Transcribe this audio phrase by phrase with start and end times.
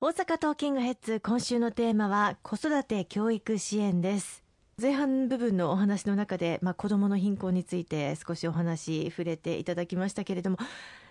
[0.00, 4.44] ートーキングヘッズ今週のテーマは子育て教育支援です。
[4.80, 10.58] 前半部分のお話の中で、まあ、子どもの貧困について少しお話触れていただきましたけれども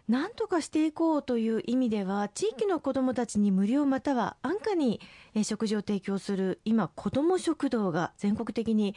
[0.07, 5.01] 何とかしていこうという意味では地域の子どもたちに無料または安価に
[5.43, 8.95] 食事を提供する今子ども食堂が全国的に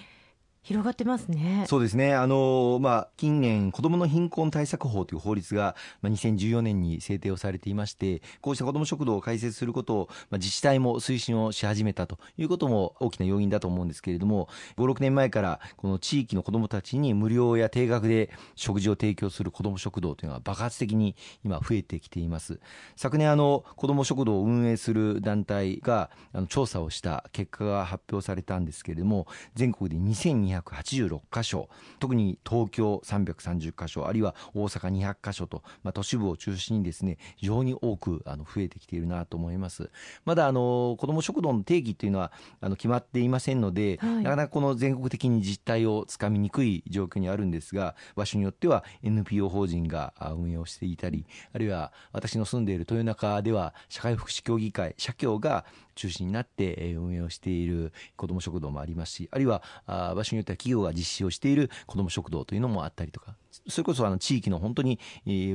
[0.62, 1.64] 広がってますね。
[1.66, 2.14] そうですね。
[2.14, 22.60] あの、まあ、近年、子どもの貧困対策法という法律が、まあ、2014年に制定をされていまして、こうした子ども食堂を開設することを、まあ、自治体も推進をし始めたということも大きな要因だと思うんですけれども、5、6年前から、この地域の子どもたちに無料や定額で食事を提供する子ども食堂というのは爆発的に今増えてきています。
[22.96, 31.68] 昨年、あの、子ども食堂を運営する団体が、あの、調査をした結果が発表されたんですけれども、全国で2 2 286箇所。
[31.98, 39.90] 特に東京330箇所あるいは大阪200箇所と、まあ、都市部を中心にですね非常に多くあの増えてきているなと思います。
[40.24, 55.64] まだあの子ども食堂の定義というのはあの決まっていませんので、はい、なかなかこの全国的に実態をつかみにくい状況にあるんですが場所によっては NPO 法人が運営をしていたりあるいは私の住んでいる豊中では社会福祉協議会社協が
[56.00, 63.34] 中心になって運営をしている子ども食堂もありますしあるいは場所によっては企業が実施をしている子ども食堂というのもあったりとか
[63.68, 64.98] それこそあの地域の本当に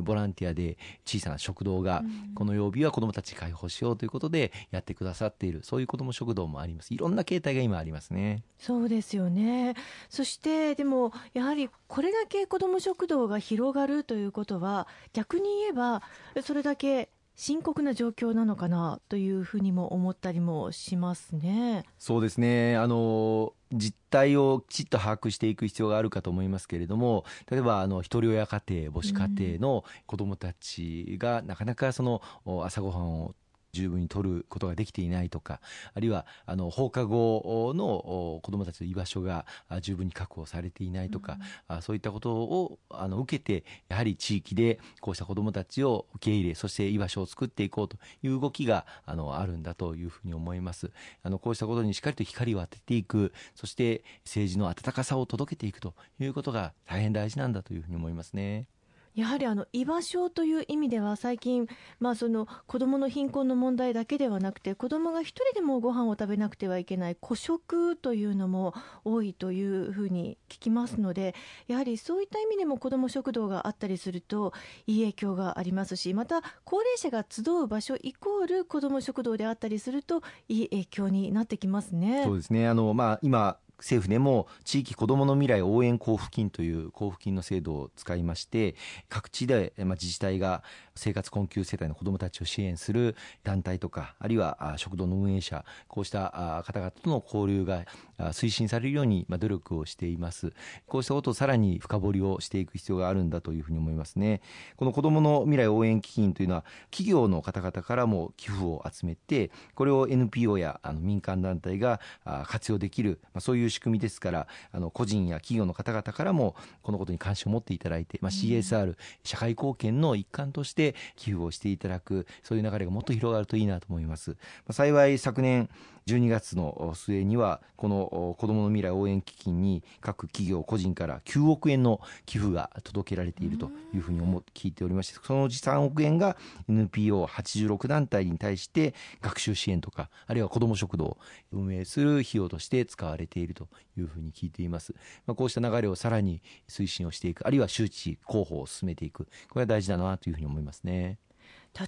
[0.04, 2.04] ボランティアで小さな食堂が
[2.36, 6.94] この曜日は子どもたち解放しようということでやってくださっているそういう子ども食堂もあります。
[6.94, 8.44] いろんな形態が今ありますね。
[8.60, 9.76] そうですよね。
[10.10, 16.04] そしてでもやはりこれだけ子ども食堂が広がるということは逆に言えば
[16.44, 21.84] それだけ深刻な状況なのかなというふうにも思ったりもしますね。
[21.98, 32.22] そうですねあの実態をきちっと把握していく必要があるかと思いますけれども例えばあの一人親家庭母子家庭の子どもたちがなかなかその
[32.64, 33.36] 朝ごはんを
[33.76, 35.60] 十分に取ることができていないとか
[35.94, 39.46] あるいはあの放課後の子どもたちの居場所が
[39.82, 41.38] 十分に確保されていないとか、
[41.70, 50.92] うん、そういったことをあの受けてやはり地域でこうした子どもたちを受け入れそして居場所を作っていこうという動きがあのあるんだというふうに思います
[51.24, 58.68] あのこうしたことにしっかりと光を当てていくそして政治の温かさを届けていくということが大変大事なんだというふうに思いますね。
[59.16, 61.68] やはりあの居場所という意味では最近、
[62.00, 68.74] まあ、その子どもの貧困の問題だけではなくて子どもが一人でもご飯を食べなくてはいけない孤食というのも
[69.06, 71.34] 多いというふうに聞きますので
[71.68, 74.52] やはりそういった意味でも子ども食堂があったりすると
[74.86, 82.24] いい影響がありますしまた高齢者が集う場所イコール子ども食堂であったりするといい影響になってきますね。
[82.26, 88.76] そうですねあの、まあ、今政府でも地域子どもの未来応援交付金という交付金の制度を使いまして
[89.10, 90.64] 各地で、まあ、自治体が
[90.96, 97.86] 生活困窮世帯の子どもたちを支援する団体とかあるいは食堂の運営者こうした方々との交流が
[98.32, 100.54] 推進されるように努力をしています。
[100.88, 104.42] こうしたことをさらに深掘りをしていく必要があるんだというふうに思いますね。
[104.78, 112.00] この子どもの未来応援基金というのは企業の方々からも寄付を集めてこれを NPO やあの民間団体が
[112.46, 120.85] 活用できる、まあ、そういう仕組みですからあの個人や企業の方々からもこのことに関心を持っていただいて、まあ、CSR、社会貢献の一環として
[121.16, 124.32] 寄付をしていただくそういう流れがもっと広がるといいなと思います。
[124.32, 124.36] ま
[124.70, 125.70] あ、幸い昨年
[126.08, 136.38] 12月の末にはこの子どもの未来応援基金に各企業個人から9億円の寄付が届けられているというふうに思聞いておりましてそのうち3億円が
[136.70, 141.18] NPO86 団体に対して学習支援とかあるいは子ども食堂を
[141.52, 143.68] 運営する費用として使われていると
[143.98, 144.94] いうふうに聞いています、
[145.26, 149.26] まあ、こうした流れをさらに推進をしていくあるいは周知広報を進めていく。
[149.50, 150.75] これは大事だなというふうに思います。
[150.84, 151.18] ね。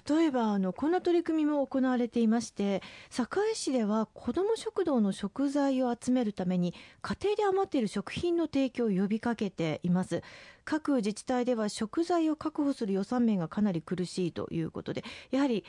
[0.08, 10.22] 例えばあのこんな取り組みも行われていまして堺市では子ども食堂の食材を集めるために家庭で余っている食品の提供を呼びかけています
[10.66, 15.64] 各自治体では食材を確保する予算面がかなり苦しいということでやはり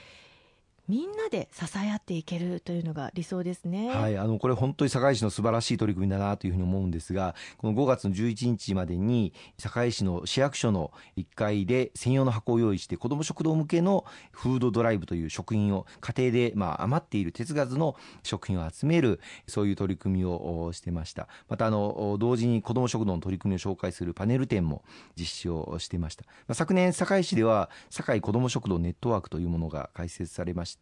[0.90, 3.90] みんなで支え合っていけるというのが理想ですね。
[3.90, 21.28] はい、あのこれ本当に堺市の素晴らしい取り組みだなというふうに思うんですが、この5月の11日までに堺市の市役所の1階で専用の箱を用意して子ども食堂向けのフードドライブという食品を家庭でまあ余っている鉄ガスの食品を集めるそういう取り組みをしてました。
[21.50, 24.84] またあの同時に子ども食堂の取り組みを紹介するパネル展も
[25.16, 26.24] 実施をしていました。
[26.48, 30.79] まあ、昨年堺市では堺子ども食堂ネットワークというものが開設されまして、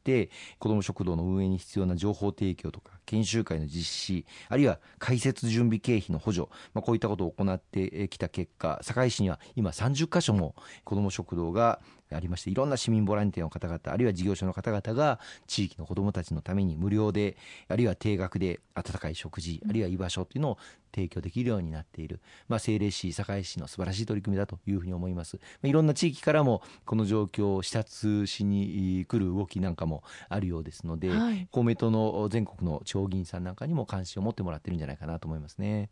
[0.59, 11.79] 子ども食堂の運営に必要な情報提供とか、研修会の実施、あるいは開設準備経費の補助、まあ、こういったことを行ってきた結果、堺市には今30カ所も子ども食堂が
[12.15, 17.38] ありましていろんな市民ボランティアの方々あるいは事業所の方々が地域の子どもたちのために無料で
[17.68, 20.57] あるいは定額で温かい食事あるいは居場所というのを
[20.94, 25.39] 提供できるようになっている、まあ、政令市堺市の素晴らしい取り組みだというふうに思います。
[25.63, 35.89] いろんな地域からもこの状況を視察しに来る動きなんかもあるようですので、はい、公明党の全国の地方議員さんなんかにも関心を持ってもらってるんじゃないかなと思いますね。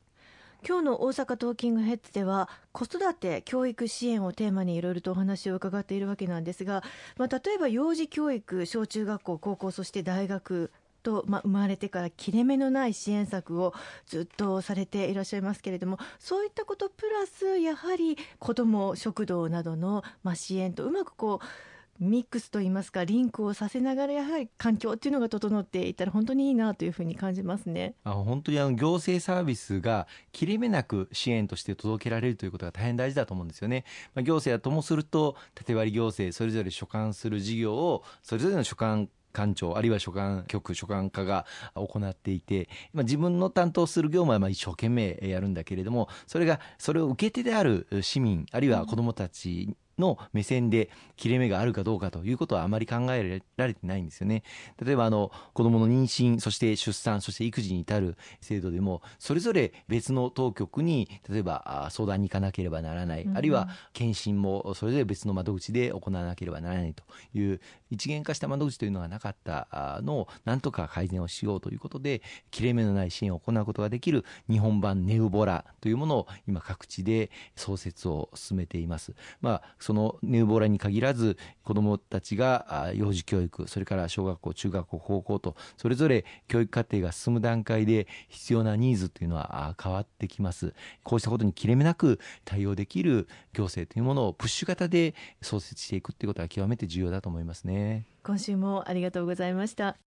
[0.68, 6.84] 今日の大阪トーキングヘッズでは子育て教育支援をテーマにいろいろとお話を伺っているわけなんですが、
[7.18, 10.72] まあ、例えば幼児教育小中学校高校そして大学
[11.04, 13.74] と、まあ、生まれてから切れ目のない支援策を
[14.08, 27.96] ずっとされていらっしゃいますけれどもそういったことプラスやはり子ども食堂などの、まあ、支援とうまくこうミックスといいますかリンクをさせながらやはり環境っていうのが整っていったら本当にいいなというふうに感じますね。
[28.04, 41.46] あ本当にあの行政サービスが切れ目なく支援として届けられるということが大変大事だと思うんですよね、まあ、行政はともすると縦割り行政それぞれ所管する事業をそれぞれの所管官庁あるいは所管局所管課が
[41.76, 54.44] 行っていて、まあ、自分の担当する業務はまあ一生懸命やるんだけれどもそれがそれを受け手である市民あるいは子どもたちの目線で切れ目があるかどうかということはあまり考えられてないんですよね。
[54.84, 67.04] 例えばあの子供の妊娠、そして出産、そして育児に至る制度でもそれぞれ別の当局に例えば相談に行かなければならない、あるいは検診もそれぞれ別の窓口で行わなければならないと
[67.34, 67.60] いう
[67.90, 72.22] 一元化した窓口というのがなかったのをなんとか改善をしようということで
[72.52, 79.14] 切れ目のない支援を行うことができる日本版ネウボラというものを今各地で創設を進めています。
[79.42, 90.74] まあそのネウボラに限らず子どもたちが幼児教育それから小学校中学校高校とそれぞれ教育課程が進む段階で必要なニーズというのは変わってきます。
[91.04, 98.08] こうしたことに切れ目なく対応できる行政というものをプッシュ型で創設していくということは極めて重要だと思いますね。
[98.24, 99.98] 今週もありがとうございました。